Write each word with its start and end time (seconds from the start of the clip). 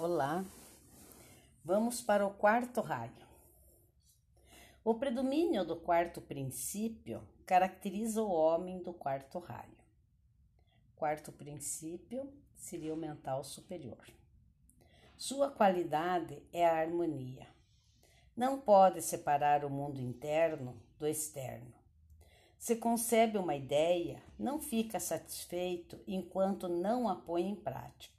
Olá, 0.00 0.44
vamos 1.64 2.00
para 2.00 2.24
o 2.24 2.30
quarto 2.30 2.80
raio. 2.80 3.26
O 4.84 4.94
predomínio 4.94 5.64
do 5.64 5.74
quarto 5.74 6.20
princípio 6.20 7.20
caracteriza 7.44 8.22
o 8.22 8.30
homem 8.30 8.80
do 8.80 8.92
quarto 8.92 9.40
raio. 9.40 9.76
Quarto 10.94 11.32
princípio 11.32 12.32
seria 12.54 12.94
o 12.94 12.96
mental 12.96 13.42
superior. 13.42 14.06
Sua 15.16 15.50
qualidade 15.50 16.40
é 16.52 16.64
a 16.64 16.78
harmonia. 16.78 17.48
Não 18.36 18.60
pode 18.60 19.02
separar 19.02 19.64
o 19.64 19.68
mundo 19.68 20.00
interno 20.00 20.80
do 20.96 21.08
externo. 21.08 21.74
Se 22.56 22.76
concebe 22.76 23.36
uma 23.36 23.56
ideia, 23.56 24.22
não 24.38 24.60
fica 24.60 25.00
satisfeito 25.00 25.98
enquanto 26.06 26.68
não 26.68 27.08
a 27.08 27.16
põe 27.16 27.48
em 27.48 27.56
prática. 27.56 28.17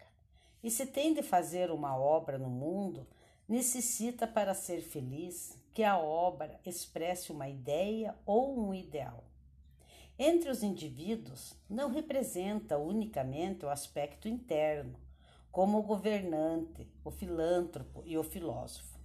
E 0.64 0.70
se 0.70 0.86
tem 0.86 1.14
de 1.14 1.22
fazer 1.22 1.72
uma 1.72 1.98
obra 1.98 2.38
no 2.38 2.50
mundo, 2.50 3.08
necessita 3.48 4.28
para 4.28 4.54
ser 4.54 4.82
feliz 4.82 5.58
que 5.74 5.84
a 5.84 5.98
obra 5.98 6.60
expresse 6.66 7.32
uma 7.32 7.48
ideia 7.48 8.16
ou 8.26 8.60
um 8.60 8.74
ideal. 8.74 9.24
Entre 10.18 10.50
os 10.50 10.62
indivíduos, 10.64 11.56
não 11.70 11.90
representa 11.90 12.78
unicamente 12.78 13.66
o 13.66 13.70
aspecto 13.70 14.28
interno, 14.28 15.00
como 15.52 15.80
o 15.80 15.84
governante, 15.84 16.86
o 17.04 17.10
filântropo 17.10 18.04
e 18.06 18.18
o 18.18 18.24
filósofo, 18.24 19.00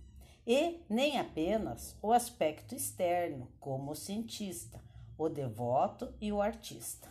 e 0.46 0.80
nem 0.88 1.18
apenas 1.18 1.96
o 2.02 2.12
aspecto 2.12 2.74
externo, 2.74 3.48
como 3.60 3.92
o 3.92 3.94
cientista, 3.94 4.82
o 5.16 5.28
devoto 5.28 6.12
e 6.20 6.32
o 6.32 6.42
artista. 6.42 7.08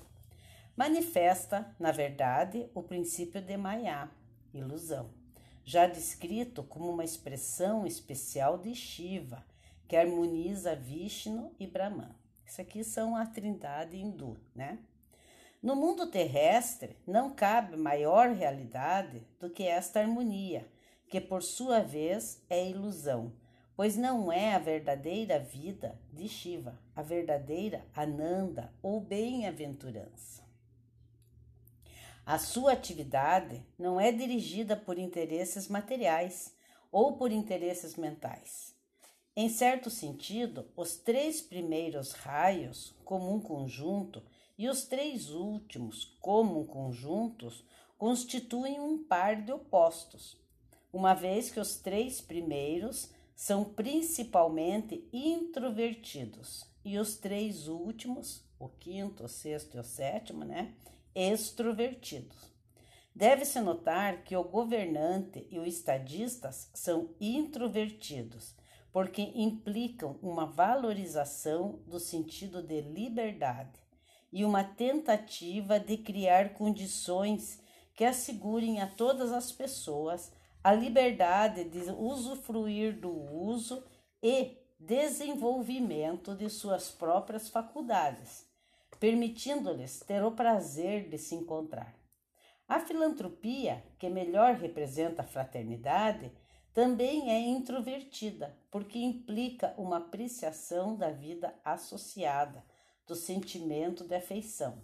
Manifesta, 0.75 1.73
na 1.79 1.91
verdade, 1.91 2.69
o 2.75 2.83
princípio 2.83 3.41
de 3.41 3.55
Maya, 3.55 4.09
ilusão, 4.53 5.09
já 5.63 5.87
descrito 5.87 6.63
como 6.63 6.89
uma 6.89 7.03
expressão 7.03 7.85
especial 7.85 8.57
de 8.57 8.75
Shiva, 8.75 9.45
que 9.87 9.95
harmoniza 9.95 10.75
Vishnu 10.75 11.53
e 11.59 11.67
Brahman. 11.67 12.15
Isso 12.45 12.61
aqui 12.61 12.83
são 12.83 13.15
a 13.15 13.25
trindade 13.25 13.97
hindu, 13.97 14.37
né? 14.55 14.79
No 15.61 15.75
mundo 15.75 16.07
terrestre, 16.07 16.97
não 17.07 17.29
cabe 17.33 17.77
maior 17.77 18.29
realidade 18.29 19.25
do 19.39 19.49
que 19.49 19.63
esta 19.63 20.01
harmonia, 20.01 20.67
que 21.07 21.21
por 21.21 21.41
sua 21.41 21.79
vez 21.79 22.43
é 22.49 22.69
ilusão, 22.69 23.31
pois 23.75 23.95
não 23.95 24.31
é 24.31 24.53
a 24.53 24.59
verdadeira 24.59 25.39
vida 25.39 25.97
de 26.11 26.27
Shiva, 26.27 26.77
a 26.95 27.01
verdadeira 27.01 27.85
Ananda 27.95 28.73
ou 28.81 28.99
bem-aventurança. 28.99 30.42
A 32.25 32.37
sua 32.37 32.71
atividade 32.71 33.61
não 33.77 33.99
é 33.99 34.09
dirigida 34.09 34.77
por 34.77 34.97
interesses 34.97 35.67
materiais 35.67 36.55
ou 36.89 37.17
por 37.17 37.33
interesses 37.33 37.97
mentais. 37.97 38.73
Em 39.35 39.49
certo 39.49 39.89
sentido, 39.89 40.71
os 40.75 40.95
três 40.95 41.41
primeiros 41.41 42.13
raios, 42.13 42.95
como 43.03 43.33
um 43.33 43.41
conjunto, 43.41 44.23
e 44.57 44.69
os 44.69 44.85
três 44.85 45.31
últimos, 45.31 46.15
como 46.21 46.61
um 46.61 46.65
conjuntos, 46.65 47.65
constituem 47.97 48.79
um 48.79 49.03
par 49.03 49.41
de 49.41 49.51
opostos, 49.51 50.37
uma 50.93 51.13
vez 51.13 51.49
que 51.49 51.59
os 51.59 51.75
três 51.75 52.21
primeiros 52.21 53.11
são 53.35 53.65
principalmente 53.65 55.05
introvertidos 55.11 56.63
e 56.85 56.97
os 56.97 57.17
três 57.17 57.67
últimos, 57.67 58.45
o 58.59 58.69
quinto, 58.69 59.23
o 59.25 59.27
sexto 59.27 59.75
e 59.75 59.79
o 59.79 59.83
sétimo, 59.83 60.45
né, 60.45 60.73
extrovertidos. 61.15 62.53
Deve-se 63.15 63.59
notar 63.59 64.23
que 64.23 64.35
o 64.35 64.43
governante 64.43 65.47
e 65.51 65.59
o 65.59 65.65
estadista 65.65 66.51
são 66.51 67.13
introvertidos, 67.21 68.55
porque 68.91 69.31
implicam 69.35 70.17
uma 70.21 70.45
valorização 70.45 71.79
do 71.85 71.99
sentido 71.99 72.61
de 72.61 72.81
liberdade 72.81 73.79
e 74.31 74.43
uma 74.43 74.63
tentativa 74.63 75.79
de 75.79 75.97
criar 75.97 76.53
condições 76.55 77.61
que 77.93 78.03
assegurem 78.03 78.81
a 78.81 78.87
todas 78.87 79.31
as 79.31 79.51
pessoas 79.51 80.31
a 80.63 80.73
liberdade 80.73 81.65
de 81.65 81.91
usufruir 81.91 82.99
do 82.99 83.11
uso 83.11 83.83
e 84.23 84.57
desenvolvimento 84.79 86.33
de 86.35 86.49
suas 86.49 86.89
próprias 86.89 87.47
faculdades 87.47 88.51
permitindo-lhes 89.03 89.99
ter 89.99 90.23
o 90.23 90.31
prazer 90.31 91.09
de 91.09 91.17
se 91.17 91.35
encontrar. 91.35 91.93
A 92.65 92.79
filantropia, 92.79 93.83
que 93.99 94.07
melhor 94.07 94.53
representa 94.55 95.23
a 95.23 95.27
fraternidade, 95.27 96.31
também 96.73 97.29
é 97.29 97.37
introvertida, 97.37 98.57
porque 98.71 98.97
implica 98.97 99.73
uma 99.77 99.97
apreciação 99.97 100.95
da 100.95 101.11
vida 101.11 101.53
associada, 101.65 102.63
do 103.05 103.13
sentimento 103.13 104.05
de 104.05 104.15
afeição. 104.15 104.81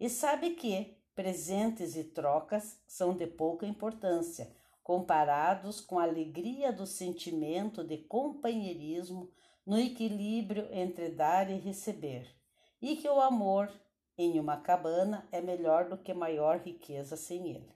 E 0.00 0.10
sabe 0.10 0.56
que 0.56 0.98
presentes 1.14 1.94
e 1.94 2.02
trocas 2.02 2.82
são 2.88 3.16
de 3.16 3.28
pouca 3.28 3.64
importância, 3.64 4.52
comparados 4.82 5.80
com 5.80 6.00
a 6.00 6.02
alegria 6.02 6.72
do 6.72 6.88
sentimento 6.88 7.84
de 7.84 7.98
companheirismo 7.98 9.30
no 9.64 9.78
equilíbrio 9.78 10.66
entre 10.72 11.08
dar 11.08 11.48
e 11.48 11.54
receber 11.54 12.34
e 12.84 12.96
que 12.96 13.08
o 13.08 13.18
amor 13.18 13.72
em 14.18 14.38
uma 14.38 14.58
cabana 14.58 15.26
é 15.32 15.40
melhor 15.40 15.88
do 15.88 15.96
que 15.96 16.12
maior 16.12 16.58
riqueza 16.58 17.16
sem 17.16 17.48
ele. 17.48 17.74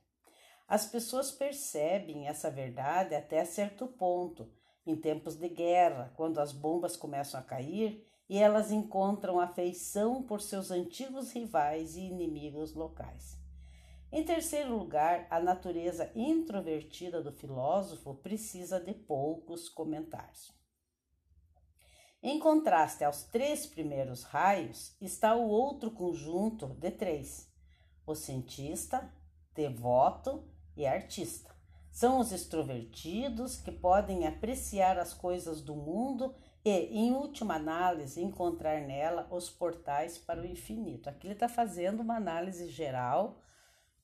As 0.69 0.85
pessoas 0.85 1.31
percebem 1.31 2.29
essa 2.29 2.51
verdade 2.51 3.15
até 3.15 3.43
certo 3.47 3.87
ponto, 3.87 4.53
em 4.87 4.95
tempos 4.95 5.35
de 5.35 5.49
guerra, 5.49 6.13
quando 6.15 6.39
as 6.39 6.53
bombas 6.53 6.95
começam 6.95 7.41
a 7.41 7.43
cair 7.43 8.07
e 8.29 8.37
elas 8.37 8.71
encontram 8.71 9.41
afeição 9.41 10.23
por 10.23 10.43
seus 10.43 10.71
antigos 10.71 11.33
rivais 11.33 11.97
e 11.97 12.01
inimigos 12.01 12.75
locais. 12.75 13.39
Em 14.13 14.23
terceiro 14.23 14.77
lugar, 14.77 15.27
a 15.31 15.41
natureza 15.41 16.13
introvertida 16.15 17.23
do 17.23 17.33
filósofo 17.33 18.15
precisa 18.17 18.79
de 18.79 18.93
poucos 18.93 19.71
comentários. 19.71 20.58
Em 22.21 22.41
contraste 22.41 23.05
aos 23.05 23.23
três 23.23 23.65
primeiros 23.65 24.25
raios, 24.25 24.93
está 25.01 25.37
o 25.37 25.49
outro 25.49 25.89
conjunto 25.89 26.67
de 26.67 26.91
três: 26.91 27.49
o 28.05 28.13
cientista, 28.13 29.09
devoto 29.55 30.43
e 30.77 30.85
artista. 30.85 31.55
São 31.93 32.19
os 32.19 32.33
extrovertidos 32.33 33.57
que 33.57 33.71
podem 33.71 34.27
apreciar 34.27 34.99
as 34.99 35.15
coisas 35.15 35.63
do 35.63 35.77
mundo 35.77 36.35
e, 36.65 36.71
em 36.71 37.13
última 37.13 37.55
análise, 37.55 38.21
encontrar 38.21 38.81
nela 38.81 39.29
os 39.31 39.49
portais 39.49 40.19
para 40.19 40.41
o 40.41 40.47
infinito. 40.47 41.09
Aqui 41.09 41.29
ele 41.29 41.35
está 41.35 41.49
fazendo 41.49 42.01
uma 42.01 42.17
análise 42.17 42.69
geral 42.69 43.39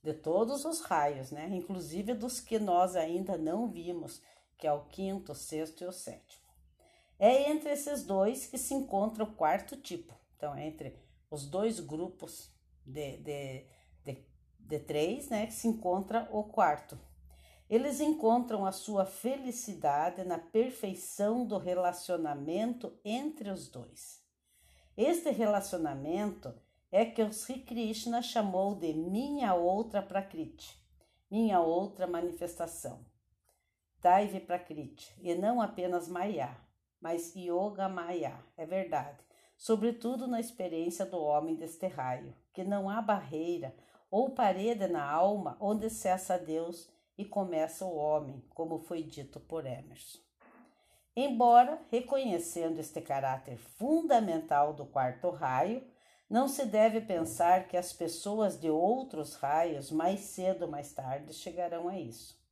de 0.05 0.15
todos 0.15 0.65
os 0.65 0.81
raios, 0.83 1.33
né? 1.33 1.49
Inclusive 1.51 2.15
dos 2.15 2.41
que 2.41 2.61
nós 2.61 2.95
ainda 2.95 3.37
não 3.37 3.69
vimos, 3.69 4.23
que 4.57 4.69
é 4.69 4.73
o 4.73 4.85
quinto, 4.85 5.35
sexto 5.35 5.83
e 5.83 5.87
o 5.87 5.93
sétimo. 5.93 6.44
É 7.25 7.51
entre 7.51 7.71
esses 7.71 8.05
dois 8.05 8.45
que 8.45 8.59
se 8.59 8.75
encontra 8.75 9.25
o 9.25 9.35
quarto 9.35 9.79
tipo. 9.79 10.15
Então, 10.37 10.55
é 10.55 10.67
entre 10.67 10.95
os 11.31 11.47
dois 11.47 11.81
grupos 11.81 12.55
de, 12.85 13.17
de, 13.17 13.67
de, 14.05 14.27
de 14.61 14.79
três, 14.81 15.31
né, 15.31 15.47
que 15.47 15.55
se 15.55 15.67
encontra 15.67 16.29
o 16.31 16.45
quarto. 16.45 17.01
Eles 17.67 17.99
encontram 17.99 18.67
a 18.67 18.73
sua 18.73 19.07
felicidade 19.07 20.23
na 20.23 20.37
perfeição 20.37 21.47
do 21.47 21.57
relacionamento 21.57 22.93
entre 23.03 23.49
os 23.49 23.71
dois. 23.71 24.23
Este 24.95 25.31
relacionamento 25.31 26.55
é 26.93 27.07
que 27.07 27.23
o 27.23 27.33
Sri 27.33 27.61
Krishna 27.61 28.21
chamou 28.21 28.75
de 28.75 28.93
minha 28.93 29.55
outra 29.55 30.03
Prakriti, 30.03 30.79
minha 31.31 31.59
outra 31.59 32.07
manifestação. 32.07 33.03
Daivi 34.03 34.41
Prakriti, 34.41 35.11
e 35.23 35.35
não 35.35 35.63
apenas 35.63 36.07
Maya 36.07 36.63
mas 37.05 37.37
Yoga 37.37 37.87
Maya, 37.87 38.43
é 38.57 38.65
verdade, 38.65 39.19
sobretudo 39.59 40.27
na 40.27 40.41
experiência 40.41 41.05
do 41.05 41.21
homem 41.21 41.55
deste 41.55 41.87
raio, 41.87 42.35
que 42.51 42.65
não 42.65 42.89
há 42.89 43.03
barreira 43.03 43.77
ou 44.11 44.31
parede 44.31 44.87
na 44.87 45.05
alma 45.05 45.55
onde 45.61 45.91
cessa 45.91 46.39
Deus 46.39 46.91
e 47.19 47.23
começa 47.23 47.85
o 47.85 47.95
homem, 47.95 48.43
como 48.55 48.79
foi 48.79 49.03
dito 49.03 49.39
por 49.39 49.67
Emerson. 49.67 50.19
Embora, 51.15 51.79
reconhecendo 51.91 52.79
este 52.79 53.03
caráter 53.03 53.59
fundamental 53.59 54.73
do 54.73 54.87
quarto 54.87 55.29
raio, 55.29 55.87
não 56.29 56.49
se 56.49 56.65
deve 56.65 57.03
pensar 57.03 57.69
que 57.69 57.77
as 57.77 57.93
pessoas 57.93 58.59
de 58.59 58.71
outros 58.71 59.35
raios, 59.35 59.91
mais 59.91 60.21
cedo 60.21 60.63
ou 60.63 60.71
mais 60.71 60.95
tarde, 60.95 61.35
chegarão 61.35 61.87
a 61.87 62.01
isso. 62.01 62.43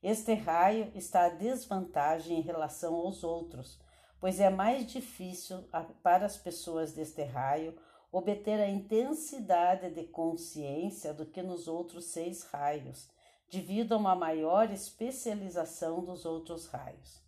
Este 0.00 0.32
raio 0.34 0.92
está 0.94 1.24
à 1.24 1.28
desvantagem 1.28 2.38
em 2.38 2.42
relação 2.42 2.94
aos 2.94 3.24
outros, 3.24 3.84
pois 4.26 4.40
é 4.40 4.50
mais 4.50 4.90
difícil 4.90 5.62
para 6.02 6.26
as 6.26 6.36
pessoas 6.36 6.92
deste 6.92 7.22
raio 7.22 7.78
obter 8.10 8.58
a 8.58 8.68
intensidade 8.68 9.88
de 9.90 10.02
consciência 10.02 11.14
do 11.14 11.24
que 11.24 11.40
nos 11.40 11.68
outros 11.68 12.06
seis 12.06 12.42
raios, 12.42 13.08
devido 13.48 13.92
a 13.92 13.96
uma 13.96 14.16
maior 14.16 14.68
especialização 14.72 16.02
dos 16.02 16.26
outros 16.26 16.66
raios. 16.66 17.22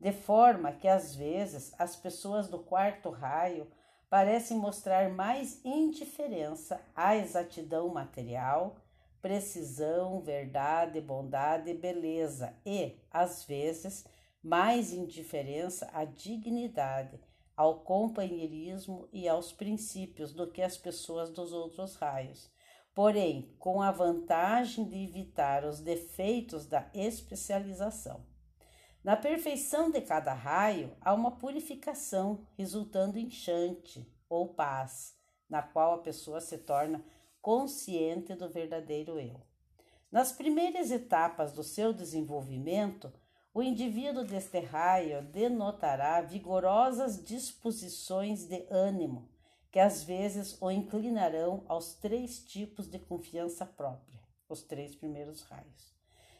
De 0.00 0.10
forma 0.10 0.72
que 0.72 0.88
às 0.88 1.14
vezes 1.14 1.74
as 1.78 1.94
pessoas 1.96 2.48
do 2.48 2.60
quarto 2.60 3.10
raio 3.10 3.66
parecem 4.08 4.56
mostrar 4.56 5.10
mais 5.10 5.62
indiferença 5.62 6.80
à 6.96 7.14
exatidão 7.14 7.90
material, 7.90 8.76
precisão, 9.20 10.22
verdade, 10.22 10.98
bondade 10.98 11.74
beleza, 11.74 12.54
e, 12.64 12.96
às 13.12 13.44
vezes, 13.44 14.06
mais 14.48 14.94
indiferença 14.94 15.90
à 15.92 16.06
dignidade, 16.06 17.20
ao 17.54 17.80
companheirismo 17.80 19.06
e 19.12 19.28
aos 19.28 19.52
princípios 19.52 20.32
do 20.32 20.50
que 20.50 20.62
as 20.62 20.78
pessoas 20.78 21.30
dos 21.30 21.52
outros 21.52 21.96
raios, 21.96 22.50
porém 22.94 23.54
com 23.58 23.82
a 23.82 23.90
vantagem 23.90 24.88
de 24.88 25.04
evitar 25.04 25.64
os 25.66 25.80
defeitos 25.80 26.66
da 26.66 26.90
especialização. 26.94 28.24
Na 29.04 29.16
perfeição 29.16 29.90
de 29.90 30.00
cada 30.00 30.32
raio 30.32 30.96
há 31.00 31.12
uma 31.12 31.36
purificação, 31.36 32.46
resultando 32.56 33.18
em 33.18 33.30
chante 33.30 34.10
ou 34.30 34.54
paz, 34.54 35.14
na 35.48 35.62
qual 35.62 35.94
a 35.94 36.02
pessoa 36.02 36.40
se 36.40 36.56
torna 36.56 37.04
consciente 37.42 38.34
do 38.34 38.48
verdadeiro 38.48 39.18
eu. 39.18 39.46
Nas 40.10 40.32
primeiras 40.32 40.90
etapas 40.90 41.52
do 41.52 41.62
seu 41.62 41.92
desenvolvimento, 41.92 43.12
o 43.58 43.62
indivíduo 43.62 44.22
deste 44.22 44.60
raio 44.60 45.20
denotará 45.20 46.20
vigorosas 46.20 47.20
disposições 47.24 48.46
de 48.46 48.64
ânimo, 48.70 49.28
que 49.72 49.80
às 49.80 50.04
vezes 50.04 50.56
o 50.62 50.70
inclinarão 50.70 51.64
aos 51.66 51.92
três 51.94 52.38
tipos 52.38 52.88
de 52.88 53.00
confiança 53.00 53.66
própria, 53.66 54.22
os 54.48 54.62
três 54.62 54.94
primeiros 54.94 55.42
raios, 55.42 55.92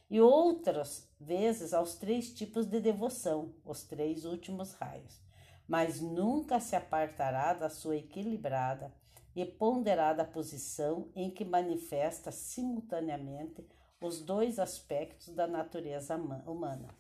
e 0.09 0.21
outras 0.21 1.11
vezes 1.19 1.75
aos 1.75 1.97
três 1.97 2.33
tipos 2.33 2.67
de 2.67 2.79
devoção, 2.79 3.53
os 3.65 3.83
três 3.83 4.25
últimos 4.25 4.75
raios, 4.75 5.21
mas 5.67 6.01
nunca 6.01 6.61
se 6.61 6.77
apartará 6.77 7.53
da 7.53 7.69
sua 7.69 7.97
equilibrada 7.97 8.95
e 9.35 9.45
ponderada 9.45 10.25
posição 10.25 11.11
em 11.17 11.33
que 11.33 11.45
manifesta 11.45 12.31
simultaneamente 12.31 13.67
os 14.01 14.23
dois 14.23 14.61
aspectos 14.61 15.35
da 15.35 15.49
natureza 15.49 16.15
humana. 16.47 16.95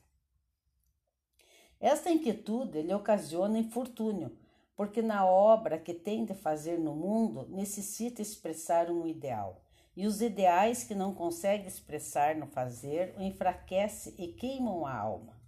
Esta 1.80 2.10
inquietude 2.10 2.82
lhe 2.82 2.92
ocasiona 2.92 3.56
infortúnio, 3.56 4.36
porque 4.74 5.00
na 5.00 5.24
obra 5.24 5.78
que 5.78 5.94
tem 5.94 6.24
de 6.24 6.34
fazer 6.34 6.76
no 6.76 6.92
mundo 6.92 7.46
necessita 7.48 8.20
expressar 8.20 8.90
um 8.90 9.06
ideal, 9.06 9.62
e 9.96 10.04
os 10.04 10.20
ideais 10.20 10.82
que 10.82 10.94
não 10.94 11.14
consegue 11.14 11.68
expressar 11.68 12.34
no 12.34 12.48
fazer 12.48 13.14
o 13.16 13.22
enfraquece 13.22 14.12
e 14.18 14.26
queimam 14.28 14.84
a 14.84 14.92
alma. 14.92 15.38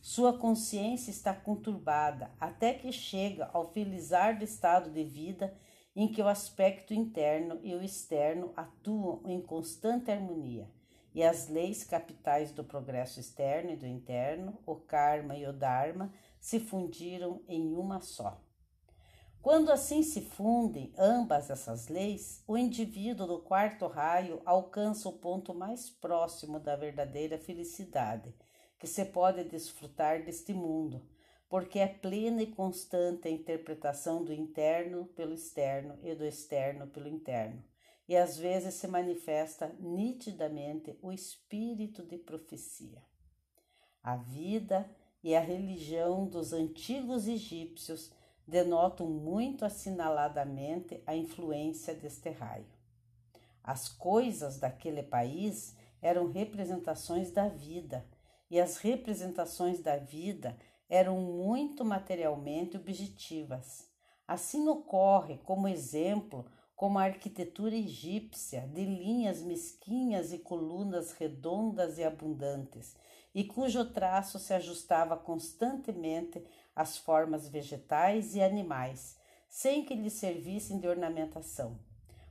Sua 0.00 0.38
consciência 0.38 1.10
está 1.10 1.34
conturbada 1.34 2.30
até 2.40 2.72
que 2.72 2.90
chega 2.90 3.50
ao 3.52 3.70
felizar 3.70 4.38
do 4.38 4.44
estado 4.44 4.90
de 4.90 5.04
vida 5.04 5.54
em 5.94 6.08
que 6.08 6.22
o 6.22 6.28
aspecto 6.28 6.94
interno 6.94 7.60
e 7.62 7.74
o 7.74 7.82
externo 7.82 8.52
atuam 8.56 9.22
em 9.26 9.40
constante 9.40 10.10
harmonia 10.10 10.66
e 11.14 11.22
as 11.22 11.48
leis 11.48 11.84
capitais 11.84 12.50
do 12.50 12.64
progresso 12.64 13.20
externo 13.20 13.70
e 13.70 13.76
do 13.76 13.86
interno, 13.86 14.58
o 14.66 14.74
karma 14.74 15.36
e 15.36 15.46
o 15.46 15.52
dharma, 15.52 16.12
se 16.40 16.58
fundiram 16.58 17.40
em 17.46 17.72
uma 17.74 18.00
só. 18.00 18.42
Quando 19.40 19.70
assim 19.70 20.02
se 20.02 20.22
fundem 20.22 20.92
ambas 20.98 21.50
essas 21.50 21.88
leis, 21.88 22.42
o 22.48 22.56
indivíduo 22.56 23.26
do 23.26 23.38
quarto 23.38 23.86
raio 23.86 24.42
alcança 24.44 25.08
o 25.08 25.12
ponto 25.12 25.54
mais 25.54 25.88
próximo 25.88 26.58
da 26.58 26.74
verdadeira 26.74 27.38
felicidade 27.38 28.34
que 28.78 28.86
se 28.86 29.04
pode 29.04 29.44
desfrutar 29.44 30.24
deste 30.24 30.52
mundo, 30.52 31.06
porque 31.48 31.78
é 31.78 31.86
plena 31.86 32.42
e 32.42 32.46
constante 32.46 33.28
a 33.28 33.30
interpretação 33.30 34.24
do 34.24 34.32
interno 34.32 35.06
pelo 35.08 35.32
externo 35.32 35.96
e 36.02 36.14
do 36.14 36.24
externo 36.24 36.86
pelo 36.86 37.06
interno 37.06 37.62
e 38.08 38.16
às 38.16 38.36
vezes 38.36 38.74
se 38.74 38.86
manifesta 38.86 39.74
nitidamente 39.80 40.98
o 41.02 41.12
espírito 41.12 42.02
de 42.02 42.18
profecia. 42.18 43.02
A 44.02 44.16
vida 44.16 44.88
e 45.22 45.34
a 45.34 45.40
religião 45.40 46.26
dos 46.26 46.52
antigos 46.52 47.26
egípcios 47.26 48.12
denotam 48.46 49.08
muito 49.08 49.64
assinaladamente 49.64 51.02
a 51.06 51.16
influência 51.16 51.94
deste 51.94 52.30
raio. 52.30 52.66
As 53.62 53.88
coisas 53.88 54.58
daquele 54.58 55.02
país 55.02 55.74
eram 56.02 56.30
representações 56.30 57.30
da 57.30 57.48
vida, 57.48 58.06
e 58.50 58.60
as 58.60 58.76
representações 58.76 59.80
da 59.80 59.96
vida 59.96 60.56
eram 60.88 61.18
muito 61.18 61.82
materialmente 61.82 62.76
objetivas. 62.76 63.88
Assim 64.28 64.68
ocorre, 64.68 65.38
como 65.38 65.66
exemplo, 65.66 66.44
como 66.76 66.98
a 66.98 67.04
arquitetura 67.04 67.74
egípcia, 67.74 68.68
de 68.72 68.84
linhas 68.84 69.42
mesquinhas 69.42 70.32
e 70.32 70.38
colunas 70.38 71.12
redondas 71.12 71.98
e 71.98 72.04
abundantes, 72.04 72.96
e 73.34 73.44
cujo 73.44 73.84
traço 73.92 74.38
se 74.38 74.52
ajustava 74.54 75.16
constantemente 75.16 76.44
às 76.74 76.98
formas 76.98 77.48
vegetais 77.48 78.34
e 78.34 78.42
animais, 78.42 79.16
sem 79.48 79.84
que 79.84 79.94
lhe 79.94 80.10
servissem 80.10 80.78
de 80.78 80.88
ornamentação. 80.88 81.78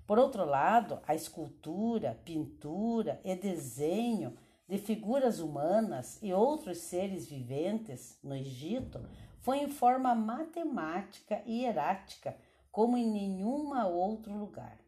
Por 0.05 0.19
outro 0.19 0.45
lado, 0.45 0.99
a 1.07 1.15
escultura, 1.15 2.19
pintura 2.25 3.21
e 3.23 3.35
desenho 3.35 4.37
de 4.67 4.77
figuras 4.77 5.39
humanas 5.39 6.19
e 6.21 6.33
outros 6.33 6.79
seres 6.79 7.27
viventes 7.27 8.17
no 8.23 8.35
Egito 8.35 9.05
foi 9.39 9.59
em 9.59 9.69
forma 9.69 10.15
matemática 10.15 11.41
e 11.45 11.61
hierática 11.61 12.35
como 12.73 12.97
em 12.97 13.05
nenhuma 13.05 13.85
outro 13.85 14.33
lugar. 14.33 14.79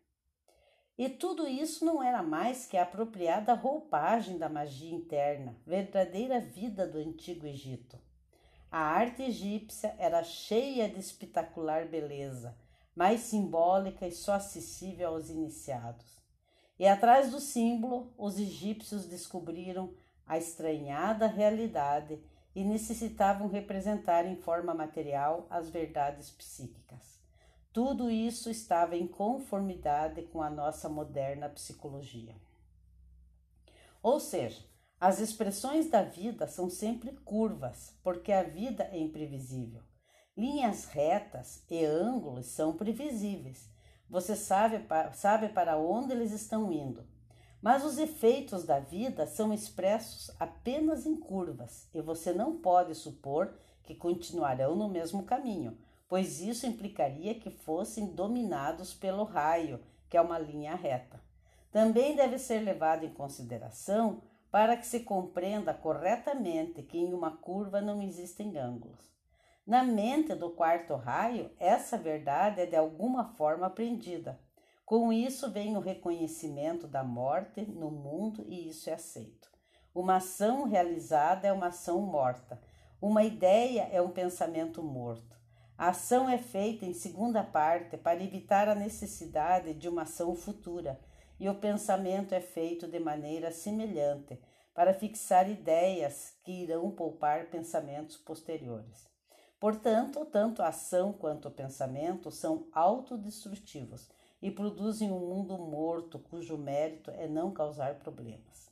E 0.98 1.08
tudo 1.08 1.48
isso 1.48 1.86
não 1.86 2.02
era 2.02 2.24
mais 2.24 2.66
que 2.66 2.78
a 2.78 2.82
apropriada 2.82 3.54
roupagem 3.54 4.40
da 4.40 4.50
magia 4.50 4.92
interna, 4.92 5.56
verdadeira 5.68 6.40
vida 6.40 6.88
do 6.88 6.98
antigo 6.98 7.46
Egito. 7.46 8.00
A 8.72 8.80
arte 8.80 9.22
egípcia 9.22 9.96
era 10.00 10.24
cheia 10.24 10.90
de 10.90 11.00
espetacular 11.00 11.88
beleza, 11.88 12.58
mais 12.96 13.22
simbólica 13.22 14.08
e 14.08 14.12
só 14.12 14.34
acessível 14.34 15.10
aos 15.10 15.30
iniciados. 15.30 16.20
E 16.80 16.88
atrás 16.88 17.30
do 17.30 17.40
símbolo, 17.40 18.12
os 18.18 18.40
egípcios 18.40 19.06
descobriram 19.06 19.94
a 20.26 20.40
estranhada 20.40 21.28
realidade 21.28 22.20
e 22.56 22.64
necessitavam 22.64 23.48
representar 23.48 24.26
em 24.26 24.38
forma 24.38 24.74
material 24.74 25.46
as 25.52 25.70
verdades 25.70 26.32
psíquicas. 26.32 27.15
Tudo 27.76 28.10
isso 28.10 28.50
estava 28.50 28.96
em 28.96 29.06
conformidade 29.06 30.22
com 30.22 30.42
a 30.42 30.50
nossa 30.50 30.88
moderna 30.88 31.50
psicologia. 31.50 32.34
Ou 34.02 34.18
seja, 34.18 34.64
as 34.98 35.20
expressões 35.20 35.90
da 35.90 36.02
vida 36.02 36.48
são 36.48 36.70
sempre 36.70 37.12
curvas, 37.26 37.94
porque 38.02 38.32
a 38.32 38.44
vida 38.44 38.86
é 38.94 38.98
imprevisível. 38.98 39.82
Linhas 40.38 40.86
retas 40.86 41.66
e 41.70 41.84
ângulos 41.84 42.46
são 42.46 42.78
previsíveis. 42.78 43.70
Você 44.10 44.38
sabe, 44.38 44.80
sabe 45.14 45.50
para 45.50 45.78
onde 45.78 46.14
eles 46.14 46.32
estão 46.32 46.72
indo. 46.72 47.06
Mas 47.62 47.84
os 47.84 47.98
efeitos 47.98 48.64
da 48.64 48.80
vida 48.80 49.28
são 49.28 49.54
expressos 49.54 50.32
apenas 50.40 51.06
em 51.06 51.18
curvas 51.18 51.90
e 51.94 52.00
você 52.00 52.32
não 52.32 52.56
pode 52.56 52.96
supor 52.96 53.54
que 53.84 53.94
continuarão 53.94 54.78
no 54.78 54.88
mesmo 54.88 55.24
caminho, 55.24 55.78
pois 56.08 56.42
isso 56.42 56.66
implicaria 56.66 57.36
que 57.36 57.50
fossem 57.50 58.08
dominados 58.08 58.94
pelo 58.94 59.24
raio, 59.24 59.80
que 60.10 60.18
é 60.18 60.22
uma 60.22 60.40
linha 60.40 60.76
reta. 60.76 61.20
Também 61.72 62.16
deve 62.16 62.38
ser 62.38 62.60
levado 62.60 63.06
em 63.06 63.14
consideração 63.14 64.22
para 64.50 64.78
que 64.78 64.88
se 64.88 65.02
compreenda 65.02 65.74
corretamente 65.74 66.82
que 66.82 66.98
em 66.98 67.14
uma 67.14 67.36
curva 67.36 67.82
não 67.82 68.02
existem 68.02 68.58
ângulos. 68.58 69.14
Na 69.68 69.84
mente 69.84 70.34
do 70.36 70.52
quarto 70.52 70.96
raio, 70.96 71.52
essa 71.60 71.98
verdade 71.98 72.62
é 72.62 72.66
de 72.66 72.76
alguma 72.76 73.34
forma 73.34 73.66
aprendida. 73.66 74.40
Com 74.86 75.12
isso 75.12 75.52
vem 75.52 75.76
o 75.76 75.80
reconhecimento 75.80 76.88
da 76.88 77.04
morte 77.04 77.62
no 77.64 77.90
mundo 77.90 78.46
e 78.48 78.70
isso 78.70 78.90
é 78.90 78.94
aceito. 78.94 79.50
Uma 79.94 80.18
ação 80.18 80.66
realizada 80.66 81.48
é 81.48 81.52
uma 81.52 81.68
ação 81.68 82.00
morta. 82.02 82.62
Uma 83.02 83.24
ideia 83.24 83.90
é 83.92 84.02
um 84.02 84.12
pensamento 84.12 84.84
morto. 84.84 85.35
A 85.78 85.90
ação 85.90 86.30
é 86.30 86.38
feita 86.38 86.86
em 86.86 86.94
segunda 86.94 87.44
parte 87.44 87.98
para 87.98 88.24
evitar 88.24 88.70
a 88.70 88.76
necessidade 88.76 89.74
de 89.74 89.90
uma 89.90 90.04
ação 90.04 90.34
futura, 90.34 91.00
e 91.38 91.50
o 91.50 91.56
pensamento 91.56 92.34
é 92.34 92.40
feito 92.40 92.88
de 92.88 92.98
maneira 92.98 93.52
semelhante 93.52 94.40
para 94.74 94.94
fixar 94.94 95.50
ideias 95.50 96.34
que 96.44 96.52
irão 96.52 96.92
poupar 96.92 97.50
pensamentos 97.50 98.16
posteriores. 98.16 99.06
Portanto, 99.60 100.26
tanto 100.26 100.62
a 100.62 100.68
ação 100.68 101.12
quanto 101.12 101.48
o 101.48 101.52
pensamento 101.52 102.32
são 102.32 102.68
autodestrutivos 102.72 104.10
e 104.42 104.52
produzem 104.52 105.12
um 105.12 105.20
mundo 105.20 105.58
morto 105.58 106.20
cujo 106.20 106.58
mérito 106.58 107.12
é 107.12 107.28
não 107.28 107.52
causar 107.52 107.96
problemas. 107.96 108.70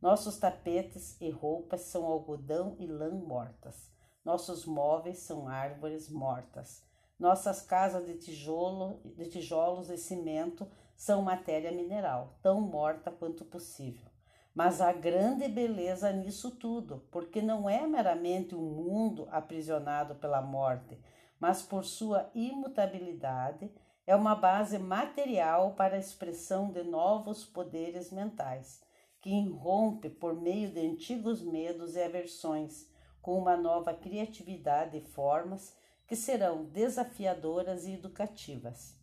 Nossos 0.00 0.36
tapetes 0.36 1.16
e 1.20 1.30
roupas 1.30 1.82
são 1.82 2.04
algodão 2.04 2.74
e 2.78 2.86
lã 2.86 3.10
mortas. 3.10 3.91
Nossos 4.24 4.64
móveis 4.64 5.18
são 5.18 5.48
árvores 5.48 6.08
mortas. 6.08 6.84
Nossas 7.18 7.60
casas 7.62 8.06
de 8.06 8.14
tijolo, 8.14 9.00
de 9.04 9.28
tijolos 9.28 9.90
e 9.90 9.96
cimento 9.96 10.66
são 10.96 11.22
matéria 11.22 11.72
mineral, 11.72 12.38
tão 12.42 12.60
morta 12.60 13.10
quanto 13.10 13.44
possível. 13.44 14.10
Mas 14.54 14.80
há 14.80 14.92
grande 14.92 15.48
beleza 15.48 16.12
nisso 16.12 16.50
tudo, 16.50 17.06
porque 17.10 17.40
não 17.40 17.68
é 17.68 17.86
meramente 17.86 18.54
um 18.54 18.60
mundo 18.60 19.26
aprisionado 19.30 20.14
pela 20.16 20.42
morte, 20.42 20.98
mas 21.40 21.62
por 21.62 21.84
sua 21.84 22.30
imutabilidade 22.34 23.72
é 24.06 24.14
uma 24.14 24.34
base 24.34 24.78
material 24.78 25.74
para 25.74 25.96
a 25.96 25.98
expressão 25.98 26.70
de 26.70 26.82
novos 26.82 27.44
poderes 27.44 28.10
mentais 28.10 28.80
que 29.22 29.30
irrompe 29.30 30.10
por 30.10 30.34
meio 30.34 30.68
de 30.70 30.80
antigos 30.80 31.42
medos 31.42 31.94
e 31.94 32.02
aversões, 32.02 32.88
com 33.22 33.38
uma 33.38 33.56
nova 33.56 33.94
criatividade 33.94 34.98
e 34.98 35.00
formas 35.00 35.74
que 36.06 36.16
serão 36.16 36.64
desafiadoras 36.64 37.86
e 37.86 37.92
educativas. 37.92 39.00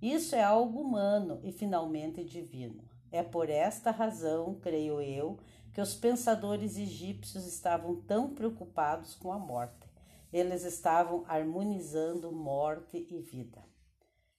Isso 0.00 0.36
é 0.36 0.42
algo 0.42 0.80
humano 0.80 1.40
e 1.42 1.50
finalmente 1.50 2.22
divino. 2.22 2.84
É 3.10 3.22
por 3.22 3.48
esta 3.48 3.90
razão, 3.90 4.54
creio 4.60 5.00
eu, 5.00 5.38
que 5.72 5.80
os 5.80 5.94
pensadores 5.94 6.76
egípcios 6.76 7.46
estavam 7.46 8.00
tão 8.02 8.34
preocupados 8.34 9.14
com 9.14 9.32
a 9.32 9.38
morte. 9.38 9.90
Eles 10.32 10.64
estavam 10.64 11.24
harmonizando 11.26 12.30
morte 12.30 13.06
e 13.10 13.18
vida. 13.20 13.64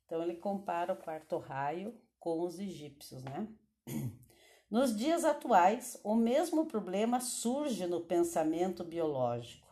Então 0.06 0.22
ele 0.22 0.36
compara 0.36 0.94
o 0.94 0.98
quarto 0.98 1.38
raio 1.38 1.94
com 2.20 2.42
os 2.42 2.60
egípcios, 2.60 3.24
né? 3.24 3.48
Nos 4.74 4.98
dias 4.98 5.24
atuais, 5.24 6.00
o 6.04 6.16
mesmo 6.16 6.66
problema 6.66 7.22
surge 7.22 7.86
no 7.86 8.02
pensamento 8.02 8.84
biológico. 8.84 9.68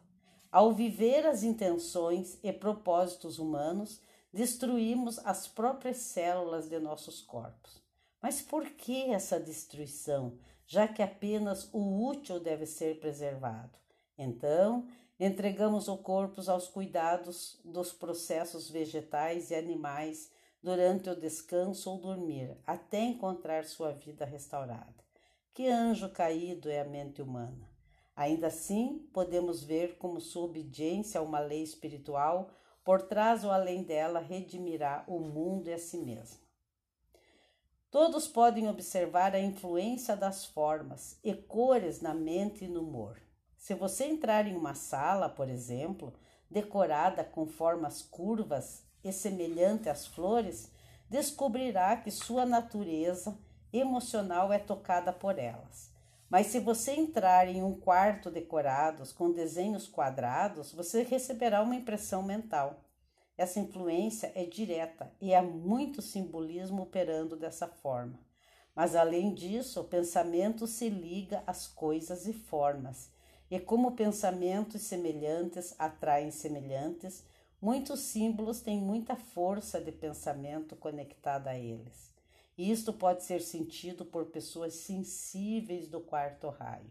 Ao 0.51 0.71
viver 0.71 1.25
as 1.25 1.41
intenções 1.41 2.37
e 2.43 2.53
propósitos 2.53 3.39
humanos, 3.39 3.99
destruímos 4.31 5.17
as 5.25 5.47
próprias 5.47 5.97
células 5.97 6.69
de 6.69 6.77
nossos 6.77 7.19
corpos. 7.19 7.81
Mas 8.21 8.43
por 8.43 8.63
que 8.63 9.05
essa 9.05 9.39
destruição, 9.39 10.37
já 10.67 10.87
que 10.87 11.01
apenas 11.01 11.67
o 11.73 12.05
útil 12.07 12.39
deve 12.39 12.67
ser 12.67 12.99
preservado? 12.99 13.79
Então, 14.15 14.85
entregamos 15.19 15.87
o 15.87 15.97
corpo 15.97 16.47
aos 16.47 16.67
cuidados 16.67 17.59
dos 17.65 17.91
processos 17.91 18.69
vegetais 18.69 19.49
e 19.49 19.55
animais 19.55 20.29
durante 20.61 21.09
o 21.09 21.15
descanso 21.15 21.89
ou 21.89 21.97
dormir, 21.97 22.57
até 22.65 22.99
encontrar 23.01 23.65
sua 23.65 23.91
vida 23.91 24.25
restaurada. 24.25 25.03
Que 25.53 25.67
anjo 25.67 26.09
caído 26.09 26.69
é 26.69 26.81
a 26.81 26.85
mente 26.85 27.21
humana! 27.21 27.69
Ainda 28.15 28.47
assim, 28.47 29.09
podemos 29.13 29.63
ver 29.63 29.97
como 29.97 30.19
sua 30.19 30.43
obediência 30.43 31.19
a 31.19 31.23
uma 31.23 31.39
lei 31.39 31.63
espiritual, 31.63 32.51
por 32.83 33.01
trás 33.01 33.43
ou 33.43 33.51
além 33.51 33.83
dela, 33.83 34.19
redimirá 34.19 35.03
o 35.07 35.19
mundo 35.19 35.67
e 35.67 35.73
a 35.73 35.77
si 35.77 35.97
mesma. 35.97 36.39
Todos 37.89 38.27
podem 38.27 38.69
observar 38.69 39.35
a 39.35 39.39
influência 39.39 40.15
das 40.15 40.45
formas 40.45 41.19
e 41.23 41.33
cores 41.33 41.99
na 41.99 42.13
mente 42.13 42.65
e 42.65 42.67
no 42.67 42.81
humor. 42.81 43.21
Se 43.57 43.73
você 43.73 44.05
entrar 44.05 44.47
em 44.47 44.55
uma 44.55 44.73
sala, 44.73 45.27
por 45.27 45.49
exemplo, 45.49 46.13
decorada 46.49 47.23
com 47.23 47.45
formas 47.45 48.01
curvas, 48.01 48.83
e 49.03 49.11
semelhante 49.11 49.89
às 49.89 50.05
flores, 50.05 50.71
descobrirá 51.09 51.97
que 51.97 52.11
sua 52.11 52.45
natureza 52.45 53.37
emocional 53.73 54.51
é 54.51 54.59
tocada 54.59 55.11
por 55.11 55.37
elas. 55.37 55.91
Mas 56.29 56.47
se 56.47 56.59
você 56.59 56.93
entrar 56.93 57.47
em 57.49 57.61
um 57.61 57.77
quarto 57.77 58.31
decorado 58.31 59.03
com 59.15 59.33
desenhos 59.33 59.87
quadrados, 59.87 60.71
você 60.71 61.03
receberá 61.03 61.61
uma 61.61 61.75
impressão 61.75 62.23
mental. 62.23 62.85
Essa 63.37 63.59
influência 63.59 64.31
é 64.35 64.45
direta 64.45 65.11
e 65.19 65.33
há 65.33 65.41
muito 65.41 66.01
simbolismo 66.01 66.83
operando 66.83 67.35
dessa 67.35 67.67
forma. 67.67 68.19
Mas 68.73 68.95
além 68.95 69.33
disso, 69.33 69.81
o 69.81 69.85
pensamento 69.85 70.65
se 70.65 70.87
liga 70.87 71.43
às 71.45 71.67
coisas 71.67 72.25
e 72.25 72.33
formas, 72.33 73.11
e 73.49 73.59
como 73.59 73.91
pensamentos 73.91 74.83
semelhantes 74.83 75.75
atraem 75.77 76.31
semelhantes, 76.31 77.25
Muitos 77.61 77.99
símbolos 77.99 78.61
têm 78.61 78.81
muita 78.81 79.15
força 79.15 79.79
de 79.79 79.91
pensamento 79.91 80.75
conectada 80.75 81.51
a 81.51 81.57
eles. 81.57 82.11
Isto 82.57 82.91
pode 82.91 83.23
ser 83.23 83.41
sentido 83.41 84.03
por 84.03 84.25
pessoas 84.25 84.73
sensíveis 84.73 85.87
do 85.87 86.01
quarto 86.01 86.49
raio. 86.49 86.89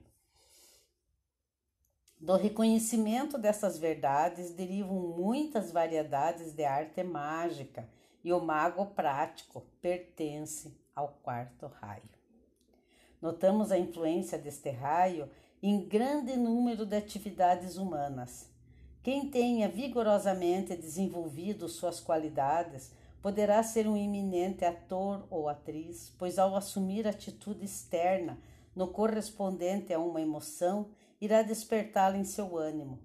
Do 2.21 2.37
reconhecimento 2.37 3.39
dessas 3.39 3.79
verdades 3.79 4.53
derivam 4.53 5.17
muitas 5.17 5.73
variedades 5.73 6.53
de 6.53 6.65
arte 6.65 7.03
mágica, 7.03 7.89
e 8.23 8.33
o 8.33 8.41
mago 8.41 8.85
prático 8.87 9.63
pertence 9.81 10.77
ao 10.95 11.09
quarto 11.23 11.67
raio. 11.67 12.03
Notamos 13.21 13.73
a 13.73 13.79
influência 13.79 14.39
deste 14.39 14.71
raio 14.71 15.31
em 15.63 15.89
grande 15.89 16.37
número 16.37 16.85
de 16.85 16.97
atividades 16.97 17.79
humanas, 17.79 18.50
quem 19.03 19.31
tenha 19.31 19.69
vigorosamente 19.69 20.77
desenvolvido 20.77 21.69
suas 21.69 22.01
qualidades 22.01 22.93
poderá 23.23 23.63
ser 23.63 23.87
um 23.87 23.97
eminente 23.97 24.65
ator 24.65 25.27
ou 25.31 25.49
atriz, 25.49 26.15
pois 26.19 26.39
ao 26.39 26.57
assumir 26.57 27.07
atitude 27.07 27.65
externa 27.65 28.39
no 28.75 28.89
correspondente 28.89 29.93
a 29.93 29.99
uma 29.99 30.21
emoção, 30.21 30.89
irá 31.21 31.43
despertá-la 31.43 32.17
em 32.17 32.25
seu 32.25 32.57
ânimo. 32.57 32.99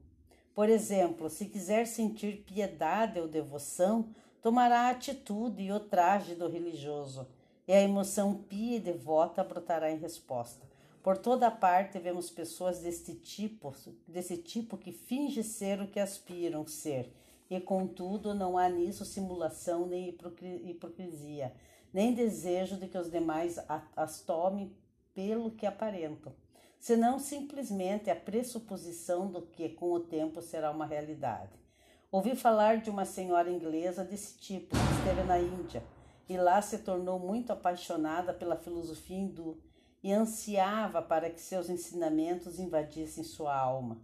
Por 0.54 0.70
exemplo, 0.70 1.30
se 1.30 1.46
quiser 1.46 1.86
sentir 1.86 2.44
piedade 2.46 3.20
ou 3.20 3.28
devoção, 3.28 4.10
tomará 4.42 4.82
a 4.82 4.90
atitude 4.92 5.64
e 5.64 5.72
o 5.72 5.80
traje 5.80 6.36
do 6.36 6.48
religioso, 6.48 7.28
e 7.68 7.74
a 7.74 7.82
emoção 7.82 8.36
pia 8.36 8.78
e 8.78 8.80
devota 8.80 9.44
brotará 9.44 9.92
em 9.92 9.98
resposta. 9.98 10.66
Por 11.06 11.20
toda 11.20 11.52
parte 11.52 12.00
vemos 12.00 12.32
pessoas 12.32 12.80
deste 12.80 13.14
tipo, 13.14 13.72
desse 14.08 14.38
tipo 14.38 14.76
que 14.76 14.92
finge 14.92 15.44
ser 15.44 15.80
o 15.80 15.88
que 15.88 16.00
aspiram 16.00 16.66
ser, 16.66 17.14
e 17.48 17.62
contudo 17.62 18.34
não 18.34 18.58
há 18.58 18.68
nisso 18.68 19.06
simulação 19.06 19.86
nem 19.86 20.18
hipocrisia, 20.64 21.54
nem 21.94 22.12
desejo 22.12 22.78
de 22.78 22.88
que 22.88 22.98
os 22.98 23.12
demais 23.12 23.64
as 23.96 24.22
tomem 24.22 24.76
pelo 25.14 25.52
que 25.52 25.68
aparentam, 25.68 26.34
senão 26.80 27.20
simplesmente 27.20 28.10
a 28.10 28.16
pressuposição 28.16 29.28
do 29.28 29.44
que 29.44 29.70
com 29.70 29.92
o 29.92 30.00
tempo 30.00 30.42
será 30.42 30.72
uma 30.72 30.88
realidade. 30.88 31.54
Ouvi 32.12 32.36
falar 32.36 32.78
de 32.78 32.90
uma 32.90 33.06
senhora 33.06 33.52
inglesa 33.52 34.04
desse 34.04 34.40
tipo 34.40 34.76
que 34.76 34.94
esteve 34.98 35.22
na 35.22 35.38
Índia 35.38 35.84
e 36.28 36.36
lá 36.36 36.60
se 36.64 36.80
tornou 36.80 37.20
muito 37.20 37.54
apaixonada 37.54 38.34
pela 38.34 38.56
filosofia 38.56 39.18
hindu 39.18 39.56
e 40.06 40.14
ansiava 40.14 41.02
para 41.02 41.32
que 41.32 41.42
seus 41.42 41.68
ensinamentos 41.68 42.60
invadissem 42.60 43.24
sua 43.24 43.58
alma. 43.58 44.00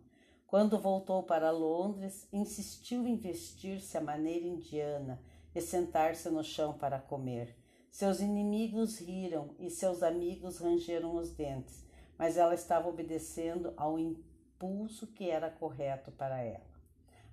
Quando 0.48 0.80
voltou 0.80 1.22
para 1.22 1.52
Londres, 1.52 2.28
insistiu 2.34 3.06
em 3.06 3.16
vestir-se 3.16 3.96
à 4.00 4.02
maneira 4.02 4.48
indiana 4.48 5.22
e 5.54 5.62
sentar-se 5.62 6.28
no 6.32 6.44
chão 6.44 6.74
para 6.74 6.98
comer. 6.98 7.56
Seus 7.92 8.20
inimigos 8.20 8.98
riram 8.98 9.54
e 9.60 9.70
seus 9.70 10.02
amigos 10.02 10.58
rangeram 10.58 11.16
os 11.16 11.30
dentes, 11.30 11.86
mas 12.18 12.36
ela 12.36 12.56
estava 12.56 12.90
obedecendo 12.90 13.72
ao 13.78 14.00
impulso 14.00 15.06
que 15.06 15.30
era 15.30 15.52
correto 15.52 16.10
para 16.12 16.42
ela. 16.42 16.66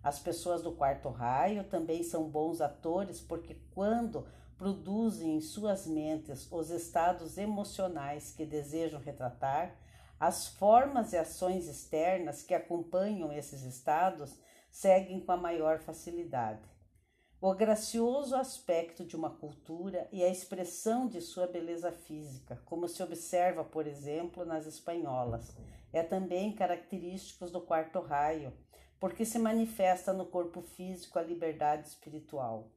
As 0.02 0.18
pessoas 0.18 0.62
do 0.62 0.72
quarto 0.72 1.08
raio 1.08 1.64
também 1.64 2.02
são 2.02 2.28
bons 2.28 2.60
atores 2.60 3.18
porque, 3.18 3.56
quando 3.74 4.26
produzem 4.58 5.36
em 5.36 5.40
suas 5.40 5.86
mentes 5.86 6.50
os 6.50 6.70
estados 6.70 7.38
emocionais 7.38 8.32
que 8.32 8.44
desejam 8.44 9.00
retratar, 9.00 9.74
as 10.18 10.48
formas 10.48 11.12
e 11.12 11.16
ações 11.16 11.68
externas 11.68 12.42
que 12.42 12.52
acompanham 12.52 13.32
esses 13.32 13.62
estados 13.62 14.36
seguem 14.68 15.20
com 15.20 15.30
a 15.30 15.36
maior 15.36 15.78
facilidade. 15.78 16.68
O 17.40 17.54
gracioso 17.54 18.34
aspecto 18.34 19.04
de 19.06 19.14
uma 19.14 19.30
cultura 19.30 20.08
e 20.10 20.24
a 20.24 20.28
expressão 20.28 21.06
de 21.06 21.20
sua 21.20 21.46
beleza 21.46 21.92
física, 21.92 22.60
como 22.64 22.88
se 22.88 23.00
observa, 23.00 23.62
por 23.62 23.86
exemplo, 23.86 24.44
nas 24.44 24.66
espanholas, 24.66 25.56
é 25.92 26.02
também 26.02 26.52
característico 26.52 27.46
do 27.46 27.60
quarto 27.60 28.00
raio, 28.00 28.52
porque 28.98 29.24
se 29.24 29.38
manifesta 29.38 30.12
no 30.12 30.26
corpo 30.26 30.60
físico 30.60 31.16
a 31.16 31.22
liberdade 31.22 31.86
espiritual. 31.86 32.72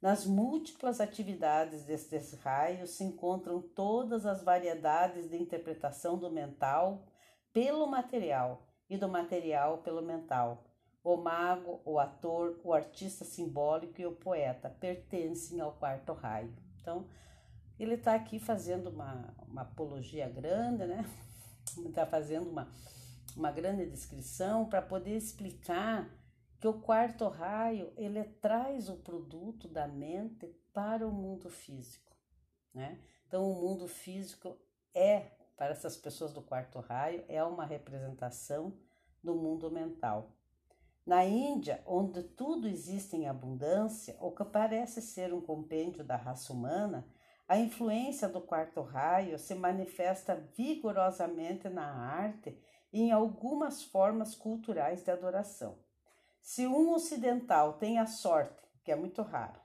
Nas 0.00 0.24
múltiplas 0.24 0.98
atividades 0.98 1.84
destes 1.84 2.32
raios 2.40 2.90
se 2.90 3.04
encontram 3.04 3.60
todas 3.60 4.24
as 4.24 4.42
variedades 4.42 5.28
de 5.28 5.36
interpretação 5.36 6.18
do 6.18 6.30
mental 6.30 7.04
pelo 7.52 7.86
material 7.86 8.66
e 8.88 8.96
do 8.96 9.08
material 9.08 9.78
pelo 9.78 10.00
mental. 10.00 10.64
O 11.04 11.16
mago, 11.16 11.82
o 11.84 11.98
ator, 11.98 12.58
o 12.64 12.72
artista 12.72 13.26
simbólico 13.26 14.00
e 14.00 14.06
o 14.06 14.16
poeta 14.16 14.70
pertencem 14.70 15.60
ao 15.60 15.72
quarto 15.72 16.14
raio. 16.14 16.54
Então, 16.80 17.06
ele 17.78 17.94
está 17.94 18.14
aqui 18.14 18.38
fazendo 18.38 18.88
uma, 18.88 19.34
uma 19.46 19.62
apologia 19.62 20.28
grande, 20.28 20.86
né? 20.86 21.04
está 21.88 22.06
fazendo 22.06 22.48
uma, 22.48 22.70
uma 23.36 23.50
grande 23.50 23.84
descrição 23.84 24.66
para 24.66 24.80
poder 24.80 25.16
explicar 25.16 26.08
que 26.60 26.68
o 26.68 26.74
quarto 26.74 27.26
raio 27.26 27.90
ele 27.96 28.22
traz 28.22 28.90
o 28.90 28.96
produto 28.96 29.66
da 29.66 29.88
mente 29.88 30.46
para 30.74 31.08
o 31.08 31.10
mundo 31.10 31.48
físico, 31.48 32.14
né? 32.74 33.00
Então 33.26 33.50
o 33.50 33.54
mundo 33.54 33.88
físico 33.88 34.56
é 34.94 35.30
para 35.56 35.72
essas 35.72 35.96
pessoas 35.96 36.32
do 36.32 36.42
quarto 36.42 36.78
raio 36.80 37.24
é 37.28 37.42
uma 37.42 37.64
representação 37.64 38.78
do 39.22 39.34
mundo 39.34 39.70
mental. 39.70 40.36
Na 41.06 41.24
Índia, 41.24 41.82
onde 41.86 42.22
tudo 42.22 42.68
existe 42.68 43.16
em 43.16 43.26
abundância, 43.26 44.16
o 44.20 44.30
que 44.30 44.44
parece 44.44 45.00
ser 45.00 45.32
um 45.32 45.40
compêndio 45.40 46.04
da 46.04 46.16
raça 46.16 46.52
humana, 46.52 47.06
a 47.48 47.58
influência 47.58 48.28
do 48.28 48.40
quarto 48.40 48.80
raio 48.80 49.38
se 49.38 49.54
manifesta 49.54 50.36
vigorosamente 50.56 51.68
na 51.68 51.86
arte 51.86 52.56
e 52.92 53.02
em 53.02 53.12
algumas 53.12 53.82
formas 53.82 54.34
culturais 54.34 55.02
de 55.02 55.10
adoração. 55.10 55.78
Se 56.40 56.66
um 56.66 56.92
ocidental 56.92 57.74
tem 57.74 57.98
a 57.98 58.06
sorte, 58.06 58.62
que 58.82 58.90
é 58.90 58.96
muito 58.96 59.22
raro, 59.22 59.60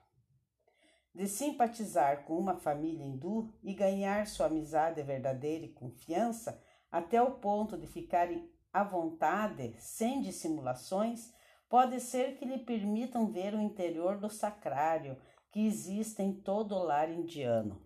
de 1.13 1.27
simpatizar 1.27 2.25
com 2.25 2.38
uma 2.38 2.55
família 2.55 3.05
hindu 3.05 3.53
e 3.63 3.74
ganhar 3.74 4.27
sua 4.27 4.48
amizade 4.48 5.01
verdadeira 5.01 5.65
e 5.65 5.74
confiança, 5.74 6.62
até 6.91 7.22
o 7.22 7.39
ponto 7.39 7.77
de 7.77 7.88
ficarem 7.88 8.51
à 8.72 8.84
vontade, 8.84 9.75
sem 9.79 10.22
dissimulações, 10.22 11.34
pode 11.70 12.00
ser 12.01 12.38
que 12.38 12.46
lhe 12.46 12.60
permitam 12.60 13.32
ver 13.32 13.53
o 13.53 13.62
interior 13.62 14.17
do 14.17 14.29
sacrário 14.29 15.17
que 15.51 15.65
existe 15.65 16.22
em 16.22 16.34
todo 16.34 16.75
o 16.75 16.84
lar 16.84 17.10
indiano. 17.10 17.82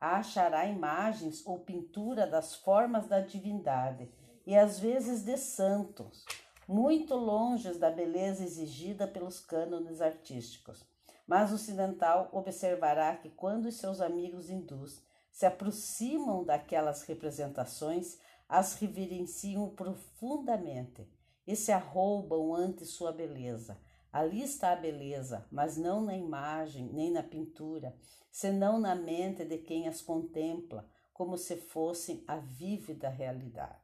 Achará 0.00 0.66
imagens 0.66 1.46
ou 1.46 1.60
pintura 1.60 2.26
das 2.26 2.56
formas 2.56 3.06
da 3.06 3.20
divindade 3.20 4.12
e 4.44 4.56
às 4.56 4.80
vezes 4.80 5.22
de 5.22 5.36
santos, 5.36 6.24
muito 6.72 7.14
longe 7.14 7.70
da 7.74 7.90
beleza 7.90 8.42
exigida 8.42 9.06
pelos 9.06 9.38
cânones 9.38 10.00
artísticos. 10.00 10.82
Mas 11.26 11.52
o 11.52 11.56
ocidental 11.56 12.30
observará 12.32 13.14
que 13.16 13.28
quando 13.28 13.66
os 13.66 13.76
seus 13.76 14.00
amigos 14.00 14.48
hindus 14.48 15.02
se 15.30 15.44
aproximam 15.44 16.42
daquelas 16.42 17.02
representações, 17.02 18.18
as 18.48 18.74
reverenciam 18.74 19.68
profundamente 19.68 21.06
e 21.46 21.54
se 21.54 21.70
arroubam 21.70 22.54
ante 22.54 22.86
sua 22.86 23.12
beleza. 23.12 23.78
Ali 24.10 24.42
está 24.42 24.72
a 24.72 24.76
beleza, 24.76 25.46
mas 25.50 25.76
não 25.76 26.00
na 26.00 26.16
imagem 26.16 26.90
nem 26.90 27.10
na 27.10 27.22
pintura, 27.22 27.94
senão 28.30 28.80
na 28.80 28.94
mente 28.94 29.44
de 29.44 29.58
quem 29.58 29.88
as 29.88 30.00
contempla, 30.00 30.88
como 31.12 31.36
se 31.36 31.56
fossem 31.56 32.24
a 32.26 32.36
vívida 32.36 33.10
realidade. 33.10 33.81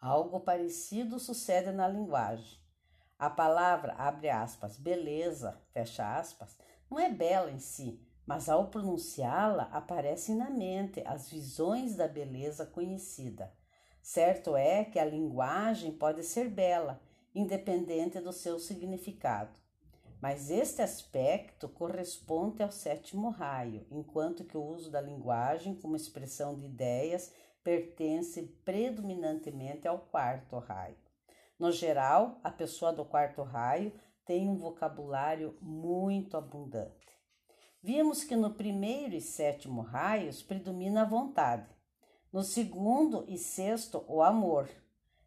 Algo 0.00 0.40
parecido 0.40 1.18
sucede 1.18 1.70
na 1.72 1.86
linguagem. 1.86 2.58
A 3.18 3.28
palavra, 3.28 3.92
abre 3.98 4.30
aspas, 4.30 4.78
beleza, 4.78 5.60
fecha 5.74 6.16
aspas, 6.16 6.56
não 6.90 6.98
é 6.98 7.10
bela 7.10 7.50
em 7.50 7.58
si, 7.58 8.00
mas 8.24 8.48
ao 8.48 8.68
pronunciá-la 8.68 9.64
aparecem 9.64 10.34
na 10.34 10.48
mente 10.48 11.02
as 11.04 11.28
visões 11.28 11.96
da 11.96 12.08
beleza 12.08 12.64
conhecida. 12.64 13.52
Certo 14.00 14.56
é 14.56 14.86
que 14.86 14.98
a 14.98 15.04
linguagem 15.04 15.92
pode 15.92 16.22
ser 16.24 16.48
bela, 16.48 16.98
independente 17.34 18.18
do 18.20 18.32
seu 18.32 18.58
significado. 18.58 19.60
Mas 20.18 20.50
este 20.50 20.80
aspecto 20.80 21.68
corresponde 21.68 22.62
ao 22.62 22.72
sétimo 22.72 23.28
raio, 23.28 23.86
enquanto 23.90 24.44
que 24.44 24.56
o 24.56 24.64
uso 24.64 24.90
da 24.90 25.00
linguagem 25.00 25.74
como 25.74 25.96
expressão 25.96 26.58
de 26.58 26.64
ideias 26.64 27.32
pertence 27.62 28.42
predominantemente 28.64 29.86
ao 29.86 29.98
quarto 29.98 30.58
raio. 30.58 30.96
No 31.58 31.70
geral, 31.70 32.40
a 32.42 32.50
pessoa 32.50 32.92
do 32.92 33.04
quarto 33.04 33.42
raio 33.42 33.92
tem 34.24 34.48
um 34.48 34.56
vocabulário 34.56 35.56
muito 35.60 36.36
abundante. 36.36 36.94
Vimos 37.82 38.24
que 38.24 38.36
no 38.36 38.54
primeiro 38.54 39.14
e 39.14 39.20
sétimo 39.20 39.80
raios 39.80 40.42
predomina 40.42 41.02
a 41.02 41.06
vontade, 41.06 41.68
no 42.32 42.42
segundo 42.42 43.24
e 43.26 43.36
sexto, 43.36 44.04
o 44.06 44.22
amor, 44.22 44.68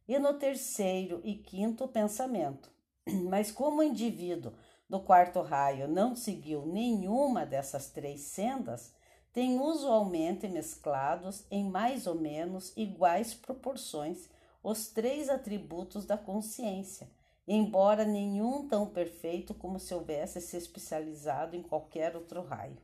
e 0.07 0.17
no 0.19 0.34
terceiro 0.36 1.19
e 1.23 1.36
quinto, 1.36 1.84
o 1.84 1.88
pensamento. 1.88 2.71
Mas 3.29 3.51
como 3.51 3.79
o 3.79 3.84
indivíduo 3.84 4.53
do 4.89 5.01
quarto 5.01 5.41
raio 5.41 5.88
não 5.88 6.15
seguiu 6.15 6.65
nenhuma 6.65 7.45
dessas 7.45 7.89
três 7.89 8.21
sendas, 8.21 8.93
tem 9.33 9.59
usualmente 9.59 10.47
mesclados 10.47 11.43
em 11.51 11.69
mais 11.69 12.07
ou 12.07 12.15
menos 12.15 12.71
iguais 12.77 13.33
proporções 13.33 14.29
os 14.63 14.87
três 14.87 15.27
atributos 15.27 16.05
da 16.05 16.17
consciência 16.17 17.09
embora 17.47 18.05
nenhum 18.05 18.67
tão 18.67 18.87
perfeito 18.87 19.53
como 19.53 19.79
se 19.79 19.93
houvesse 19.93 20.39
se 20.39 20.57
especializado 20.57 21.55
em 21.55 21.61
qualquer 21.61 22.15
outro 22.15 22.41
raio. 22.41 22.77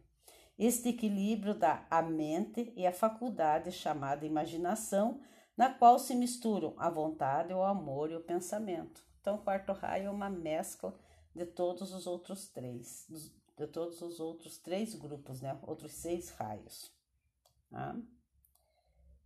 Este 0.58 0.90
equilíbrio 0.90 1.54
dá 1.54 1.86
a 1.90 2.02
mente 2.02 2.74
e 2.76 2.86
a 2.86 2.92
faculdade 2.92 3.72
chamada 3.72 4.26
imaginação, 4.26 5.22
na 5.56 5.74
qual 5.74 5.98
se 5.98 6.14
misturam 6.14 6.74
a 6.78 6.90
vontade, 6.90 7.54
o 7.54 7.64
amor 7.64 8.12
e 8.12 8.16
o 8.16 8.24
pensamento. 8.24 9.02
Então, 9.22 9.36
o 9.36 9.42
quarto 9.42 9.72
raio 9.72 10.08
é 10.08 10.10
uma 10.10 10.30
mescla 10.30 10.98
de 11.34 11.46
todos 11.46 11.94
os 11.94 12.06
outros 12.06 12.50
três, 12.50 13.08
de 13.60 13.68
todos 13.68 14.02
os 14.02 14.22
outros 14.22 14.58
três 14.58 14.96
grupos, 14.96 15.42
né? 15.42 15.60
Outros 15.68 15.92
seis 15.92 16.30
raios. 16.30 16.90
Tá? 17.70 17.96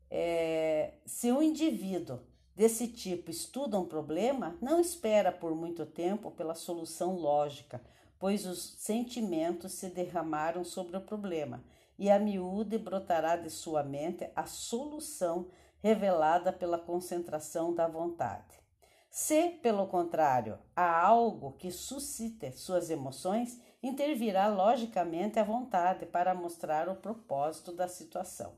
É, 0.10 0.96
se 1.06 1.32
um 1.32 1.41
indivíduo 1.41 2.19
desse 2.56 2.88
tipo 2.88 3.30
estuda 3.30 3.80
um 3.80 3.86
problema, 3.86 4.58
não 4.60 4.80
espera 4.80 5.32
por 5.32 5.56
muito 5.56 5.86
tempo 5.86 6.32
pela 6.32 6.56
solução 6.56 7.15
lógica, 7.15 7.80
pois 8.17 8.46
os 8.46 8.76
sentimentos 8.80 9.74
se 9.74 9.89
derramaram 9.89 10.63
sobre 10.63 10.98
o 10.98 11.02
problema 11.02 11.63
e 11.98 12.10
a 12.10 12.17
miúde 12.17 12.78
brotará 12.80 13.36
de 13.36 13.52
sua 13.52 13.84
mente 13.84 14.28
a 14.36 14.46
solução 14.46 15.48
revelada 15.80 16.52
pela 16.52 16.80
concentração 16.80 17.74
da 17.74 17.88
vontade. 17.88 18.63
Se, 19.12 19.50
pelo 19.62 19.86
contrário, 19.86 20.58
há 20.76 21.02
algo 21.06 21.52
que 21.52 21.69
suscite 21.69 22.52
suas 22.54 22.89
emoções, 22.89 23.62
intervirá 23.84 24.48
logicamente 24.48 25.38
a 25.38 25.43
vontade 25.43 26.06
para 26.06 26.34
mostrar 26.34 26.88
o 26.88 26.96
propósito 26.96 27.74
da 27.74 27.88
situação. 27.88 28.54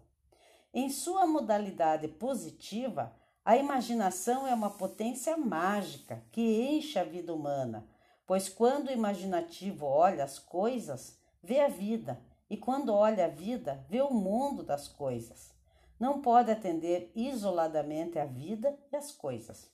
Em 0.72 0.90
sua 0.90 1.26
modalidade 1.26 2.08
positiva, 2.08 3.12
a 3.44 3.58
imaginação 3.58 4.46
é 4.46 4.54
uma 4.54 4.70
potência 4.70 5.36
mágica 5.36 6.24
que 6.32 6.42
enche 6.42 7.00
a 7.00 7.04
vida 7.04 7.34
humana, 7.34 7.88
pois 8.28 8.48
quando 8.48 8.88
o 8.88 8.94
imaginativo 8.94 9.86
olha 9.86 10.24
as 10.24 10.38
coisas, 10.38 11.18
vê 11.42 11.60
a 11.60 11.68
vida, 11.68 12.22
e 12.50 12.58
quando 12.58 12.94
olha 12.94 13.26
a 13.26 13.30
vida, 13.30 13.84
vê 13.90 14.02
o 14.02 14.14
mundo 14.14 14.64
das 14.64 14.88
coisas. 14.88 15.52
Não 16.00 16.22
pode 16.22 16.52
atender 16.52 17.12
isoladamente 17.16 18.20
a 18.20 18.26
vida 18.26 18.78
e 18.92 18.96
as 18.96 19.12
coisas. 19.12 19.72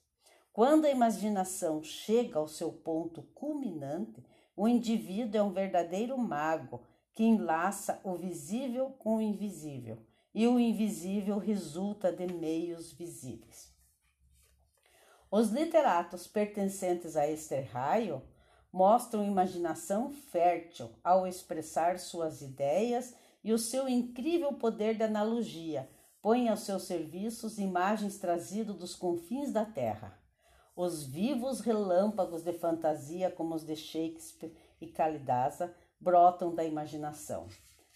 Quando 0.54 0.86
a 0.86 0.90
imaginação 0.90 1.82
chega 1.82 2.38
ao 2.38 2.48
seu 2.48 2.72
ponto 2.72 3.24
culminante, 3.34 4.24
o 4.56 4.68
indivíduo 4.68 5.40
é 5.40 5.44
um 5.44 5.52
verdadeiro 5.52 6.18
mago 6.18 6.82
que 7.14 7.24
enlaça 7.24 8.00
o 8.04 8.16
visível 8.16 8.92
com 8.92 9.18
o 9.18 9.22
invisível 9.22 9.98
e 10.34 10.48
o 10.48 10.60
invisível 10.60 11.38
resulta 11.38 12.12
de 12.12 12.28
meios 12.34 12.94
visíveis. 12.94 13.72
Os 15.30 15.50
literatos 15.50 16.28
pertencentes 16.28 17.16
a 17.16 17.28
este 17.28 17.60
raio 17.62 18.22
mostram 18.72 19.24
imaginação 19.24 20.12
fértil 20.12 20.90
ao 21.04 21.28
expressar 21.28 22.00
suas 22.00 22.42
ideias 22.42 23.14
e 23.44 23.52
o 23.52 23.58
seu 23.58 23.90
incrível 23.90 24.54
poder 24.54 24.96
de 24.96 25.04
analogia 25.04 25.90
põe 26.22 26.48
aos 26.48 26.62
seus 26.62 26.84
serviços 26.84 27.58
imagens 27.58 28.18
trazidas 28.18 28.76
dos 28.76 28.96
confins 28.96 29.52
da 29.52 29.66
terra. 29.66 30.21
Os 30.84 31.04
vivos 31.04 31.60
relâmpagos 31.60 32.41
de 32.41 32.54
fantasia, 32.54 33.30
como 33.30 33.54
os 33.54 33.63
de 33.63 33.76
Shakespeare 33.76 34.52
e 34.82 34.88
Kalidasa, 34.88 35.76
brotam 36.00 36.56
da 36.56 36.63
imaginação. 36.63 37.48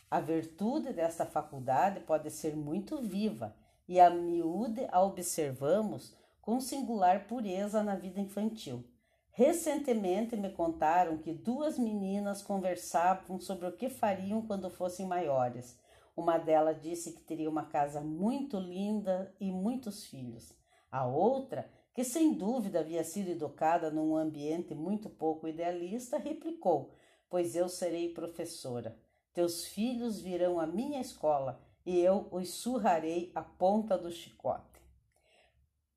A 0.07 0.19
virtude 0.19 0.93
desta 0.93 1.25
faculdade 1.25 2.01
pode 2.01 2.29
ser 2.29 2.55
muito 2.55 3.01
viva 3.01 3.55
e 3.87 3.99
a 3.99 4.11
miúde 4.11 4.87
a 4.91 5.01
observamos 5.01 6.15
com 6.39 6.61
singular 6.61 7.25
pureza 7.25 7.81
na 7.81 7.95
vida 7.95 8.19
infantil. 8.19 8.85
Recentemente 9.31 10.37
me 10.37 10.51
contaram 10.51 11.17
que 11.17 11.33
duas 11.33 11.79
meninas 11.79 12.43
conversavam 12.43 13.39
sobre 13.39 13.65
o 13.67 13.75
que 13.75 13.89
fariam 13.89 14.45
quando 14.45 14.69
fossem 14.69 15.07
maiores. 15.07 15.75
Uma 16.15 16.37
delas 16.37 16.79
disse 16.79 17.13
que 17.13 17.23
teria 17.23 17.49
uma 17.49 17.65
casa 17.65 17.99
muito 17.99 18.59
linda 18.59 19.33
e 19.39 19.51
muitos 19.51 20.05
filhos. 20.05 20.53
A 20.91 21.03
outra, 21.07 21.67
que 21.95 22.03
sem 22.03 22.33
dúvida 22.33 22.81
havia 22.81 23.05
sido 23.05 23.29
educada 23.29 23.89
num 23.89 24.17
ambiente 24.17 24.75
muito 24.75 25.09
pouco 25.09 25.47
idealista, 25.47 26.17
replicou: 26.17 26.91
Pois 27.29 27.55
eu 27.55 27.69
serei 27.69 28.13
professora. 28.13 28.99
Teus 29.33 29.65
filhos 29.65 30.19
virão 30.19 30.59
à 30.59 30.67
minha 30.67 30.99
escola 30.99 31.57
e 31.85 31.97
eu 31.97 32.27
os 32.31 32.49
surrarei 32.49 33.31
a 33.33 33.41
ponta 33.41 33.97
do 33.97 34.11
chicote. 34.11 34.81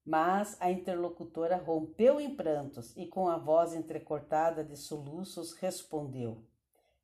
Mas 0.05 0.57
a 0.61 0.71
interlocutora 0.71 1.57
rompeu 1.57 2.21
em 2.21 2.35
prantos 2.35 2.97
e, 2.97 3.05
com 3.05 3.29
a 3.29 3.37
voz 3.37 3.75
entrecortada 3.75 4.63
de 4.63 4.77
soluços, 4.77 5.53
respondeu: 5.55 6.45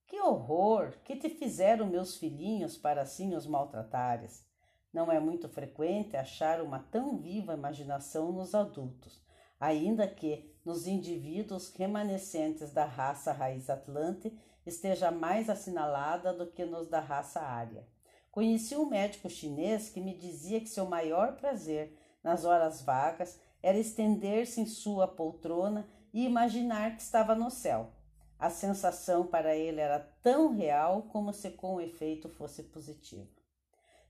Que 0.07 0.21
horror! 0.21 0.95
Que 1.03 1.17
te 1.17 1.29
fizeram 1.29 1.87
meus 1.87 2.17
filhinhos 2.17 2.79
para 2.79 3.03
assim 3.03 3.35
os 3.35 3.45
maltratares? 3.45 4.47
Não 4.95 5.11
é 5.11 5.19
muito 5.19 5.49
frequente 5.49 6.17
achar 6.17 6.61
uma 6.61 6.79
tão 6.79 7.19
viva 7.19 7.53
imaginação 7.53 8.31
nos 8.31 8.55
adultos, 8.55 9.21
ainda 9.59 10.07
que 10.07 10.57
nos 10.65 10.87
indivíduos 10.87 11.75
remanescentes 11.75 12.73
da 12.73 12.85
raça 12.85 13.33
raiz 13.33 13.69
atlante 13.69 14.33
esteja 14.65 15.11
mais 15.11 15.51
assinalada 15.51 16.33
do 16.33 16.47
que 16.47 16.65
nos 16.65 16.89
da 16.89 17.01
raça 17.01 17.41
ária. 17.41 17.85
Conheci 18.31 18.77
um 18.77 18.87
médico 18.87 19.29
chinês 19.29 19.89
que 19.89 20.01
me 20.01 20.17
dizia 20.17 20.61
que 20.61 20.69
seu 20.69 20.87
maior 20.87 21.35
prazer 21.35 21.99
nas 22.23 22.45
horas 22.45 22.81
vagas 22.81 23.41
era 23.61 23.77
estender-se 23.77 24.61
em 24.61 24.67
sua 24.67 25.09
poltrona 25.09 25.89
e 26.13 26.25
imaginar 26.25 26.95
que 26.95 27.03
estava 27.03 27.35
no 27.35 27.51
céu. 27.51 27.91
A 28.39 28.49
sensação 28.49 29.27
para 29.27 29.57
ele 29.57 29.81
era 29.81 29.99
tão 30.23 30.55
real 30.55 31.03
como 31.11 31.33
se 31.33 31.51
com 31.51 31.81
efeito 31.81 32.29
fosse 32.29 32.63
positivo. 32.63 33.44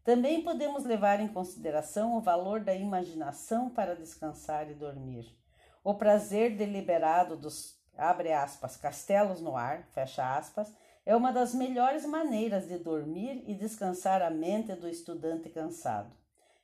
Também 0.04 0.42
podemos 0.42 0.84
levar 0.84 1.18
em 1.18 1.28
consideração 1.28 2.14
o 2.14 2.20
valor 2.20 2.60
da 2.60 2.74
imaginação 2.74 3.70
para 3.70 3.96
descansar 3.96 4.70
e 4.70 4.74
dormir. 4.74 5.34
O 5.82 5.94
prazer 5.94 6.56
deliberado 6.56 7.38
dos, 7.38 7.80
abre 7.96 8.30
aspas, 8.30 8.76
castelos 8.76 9.40
no 9.40 9.56
ar, 9.56 9.88
fecha 9.94 10.36
aspas, 10.36 10.70
é 11.06 11.16
uma 11.16 11.32
das 11.32 11.54
melhores 11.54 12.04
maneiras 12.04 12.68
de 12.68 12.76
dormir 12.76 13.44
e 13.46 13.54
descansar 13.54 14.20
a 14.20 14.28
mente 14.28 14.74
do 14.74 14.86
estudante 14.86 15.48
cansado. 15.48 16.14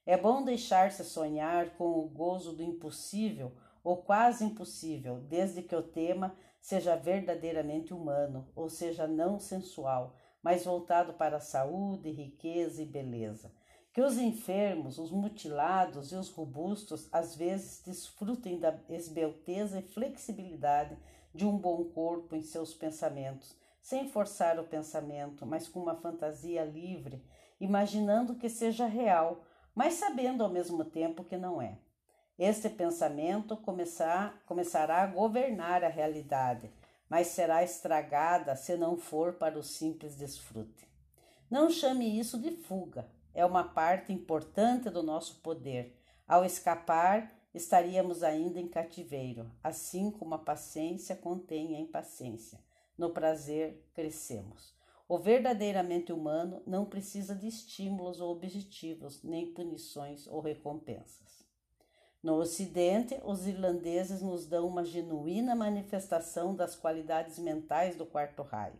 É 0.04 0.18
bom 0.18 0.42
deixar-se 0.42 1.02
sonhar 1.02 1.70
com 1.76 1.98
o 1.98 2.08
gozo 2.08 2.52
do 2.52 2.62
impossível 2.62 3.52
ou 3.82 3.96
quase 3.96 4.44
impossível, 4.44 5.16
desde 5.28 5.62
que 5.62 5.74
o 5.74 5.82
tema 5.82 6.36
seja 6.60 6.94
verdadeiramente 6.94 7.94
humano, 7.94 8.46
ou 8.54 8.68
seja, 8.68 9.06
não 9.06 9.38
sensual, 9.38 10.14
mas 10.42 10.64
voltado 10.64 11.14
para 11.14 11.36
a 11.36 11.40
saúde, 11.40 12.10
riqueza 12.10 12.82
e 12.82 12.86
beleza. 12.86 13.52
Que 13.92 14.00
os 14.00 14.18
enfermos, 14.18 14.98
os 14.98 15.10
mutilados 15.10 16.12
e 16.12 16.14
os 16.14 16.30
robustos 16.30 17.08
às 17.12 17.34
vezes 17.34 17.82
desfrutem 17.84 18.58
da 18.58 18.78
esbelteza 18.88 19.80
e 19.80 19.82
flexibilidade 19.82 20.96
de 21.34 21.44
um 21.44 21.56
bom 21.56 21.84
corpo 21.84 22.34
em 22.34 22.42
seus 22.42 22.72
pensamentos, 22.72 23.56
sem 23.82 24.08
forçar 24.08 24.58
o 24.58 24.64
pensamento, 24.64 25.44
mas 25.44 25.68
com 25.68 25.80
uma 25.80 25.96
fantasia 25.96 26.64
livre, 26.64 27.24
imaginando 27.60 28.36
que 28.36 28.48
seja 28.48 28.86
real, 28.86 29.44
mas 29.74 29.94
sabendo 29.94 30.42
ao 30.42 30.50
mesmo 30.50 30.84
tempo 30.84 31.24
que 31.24 31.36
não 31.36 31.60
é. 31.60 31.78
Este 32.38 32.70
pensamento 32.70 33.56
começar, 33.56 34.42
começará 34.46 35.02
a 35.02 35.06
governar 35.06 35.84
a 35.84 35.88
realidade, 35.88 36.72
mas 37.10 37.26
será 37.26 37.64
estragada 37.64 38.54
se 38.54 38.76
não 38.76 38.96
for 38.96 39.34
para 39.34 39.58
o 39.58 39.62
simples 39.64 40.14
desfrute. 40.14 40.88
Não 41.50 41.68
chame 41.68 42.18
isso 42.18 42.38
de 42.38 42.52
fuga, 42.52 43.10
é 43.34 43.44
uma 43.44 43.64
parte 43.64 44.12
importante 44.12 44.88
do 44.88 45.02
nosso 45.02 45.40
poder. 45.40 46.00
Ao 46.26 46.44
escapar, 46.44 47.32
estaríamos 47.52 48.22
ainda 48.22 48.60
em 48.60 48.68
cativeiro, 48.68 49.50
assim 49.62 50.12
como 50.12 50.36
a 50.36 50.38
paciência 50.38 51.16
contém 51.16 51.74
a 51.74 51.80
impaciência. 51.80 52.60
No 52.96 53.10
prazer, 53.10 53.84
crescemos. 53.92 54.72
O 55.08 55.18
verdadeiramente 55.18 56.12
humano 56.12 56.62
não 56.64 56.84
precisa 56.84 57.34
de 57.34 57.48
estímulos 57.48 58.20
ou 58.20 58.30
objetivos, 58.30 59.24
nem 59.24 59.52
punições 59.52 60.28
ou 60.28 60.40
recompensas. 60.40 61.39
No 62.22 62.34
Ocidente, 62.34 63.18
os 63.24 63.46
irlandeses 63.46 64.20
nos 64.20 64.46
dão 64.46 64.66
uma 64.66 64.84
genuína 64.84 65.54
manifestação 65.54 66.54
das 66.54 66.76
qualidades 66.76 67.38
mentais 67.38 67.96
do 67.96 68.04
quarto 68.04 68.42
raio. 68.42 68.78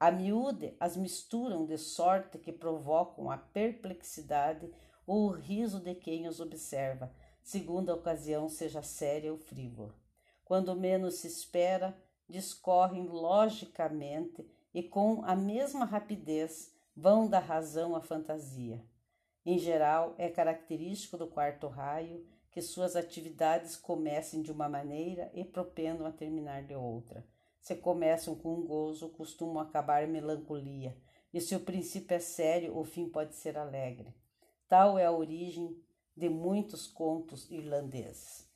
A 0.00 0.10
miúde 0.10 0.74
as 0.80 0.96
misturam 0.96 1.64
de 1.64 1.78
sorte 1.78 2.36
que 2.36 2.52
provocam 2.52 3.30
a 3.30 3.38
perplexidade 3.38 4.68
ou 5.06 5.28
o 5.28 5.30
riso 5.30 5.78
de 5.78 5.94
quem 5.94 6.26
os 6.26 6.40
observa, 6.40 7.14
segundo 7.44 7.90
a 7.90 7.94
ocasião 7.94 8.48
seja 8.48 8.82
séria 8.82 9.30
ou 9.30 9.38
frívola. 9.38 9.94
Quando 10.44 10.74
menos 10.74 11.14
se 11.16 11.28
espera, 11.28 11.96
discorrem 12.28 13.06
logicamente 13.06 14.44
e 14.74 14.82
com 14.82 15.24
a 15.24 15.36
mesma 15.36 15.84
rapidez 15.84 16.74
vão 16.96 17.28
da 17.28 17.38
razão 17.38 17.94
à 17.94 18.00
fantasia. 18.00 18.84
Em 19.44 19.58
geral, 19.58 20.14
é 20.16 20.28
característico 20.28 21.18
do 21.18 21.26
quarto 21.26 21.68
raio 21.68 22.26
que 22.50 22.62
suas 22.62 22.96
atividades 22.96 23.76
comecem 23.76 24.40
de 24.40 24.52
uma 24.52 24.68
maneira 24.68 25.30
e 25.34 25.44
propendam 25.44 26.06
a 26.06 26.12
terminar 26.12 26.62
de 26.62 26.74
outra. 26.74 27.26
Se 27.60 27.74
começam 27.74 28.34
com 28.36 28.54
um 28.54 28.64
gozo, 28.64 29.08
costumam 29.10 29.60
acabar 29.60 30.04
em 30.04 30.10
melancolia, 30.10 30.96
e 31.32 31.40
se 31.40 31.56
o 31.56 31.60
princípio 31.60 32.14
é 32.14 32.20
sério, 32.20 32.78
o 32.78 32.84
fim 32.84 33.08
pode 33.08 33.34
ser 33.34 33.58
alegre. 33.58 34.14
Tal 34.68 34.96
é 34.96 35.04
a 35.04 35.12
origem 35.12 35.76
de 36.16 36.28
muitos 36.28 36.86
contos 36.86 37.50
irlandeses. 37.50 38.48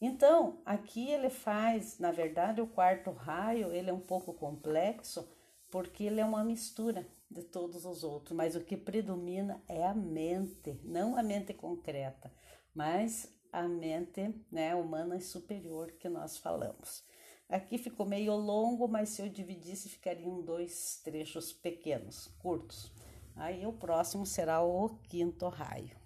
Então, 0.00 0.60
aqui 0.66 1.10
ele 1.10 1.30
faz, 1.30 1.98
na 1.98 2.12
verdade, 2.12 2.60
o 2.60 2.66
quarto 2.66 3.10
raio, 3.10 3.72
ele 3.72 3.88
é 3.88 3.92
um 3.92 4.00
pouco 4.00 4.34
complexo, 4.34 5.26
porque 5.70 6.04
ele 6.04 6.20
é 6.20 6.24
uma 6.24 6.44
mistura 6.44 7.08
de 7.30 7.42
todos 7.42 7.84
os 7.84 8.04
outros, 8.04 8.36
mas 8.36 8.54
o 8.54 8.64
que 8.64 8.76
predomina 8.76 9.62
é 9.68 9.84
a 9.84 9.94
mente, 9.94 10.80
não 10.84 11.16
a 11.16 11.22
mente 11.22 11.52
concreta, 11.52 12.32
mas 12.74 13.32
a 13.52 13.66
mente 13.66 14.34
né, 14.50 14.74
humana 14.74 15.20
superior 15.20 15.92
que 15.92 16.08
nós 16.08 16.38
falamos. 16.38 17.04
Aqui 17.48 17.78
ficou 17.78 18.04
meio 18.04 18.34
longo, 18.34 18.88
mas 18.88 19.10
se 19.10 19.22
eu 19.22 19.28
dividisse, 19.28 19.88
ficariam 19.88 20.42
dois 20.42 21.00
trechos 21.04 21.52
pequenos, 21.52 22.26
curtos. 22.38 22.92
Aí 23.36 23.64
o 23.66 23.72
próximo 23.72 24.26
será 24.26 24.62
o 24.62 24.98
quinto 25.04 25.48
raio. 25.48 26.05